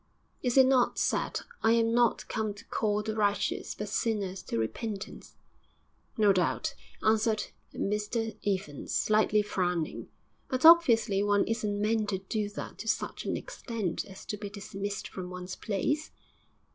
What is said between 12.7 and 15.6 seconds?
to such an extent as to be dismissed from one's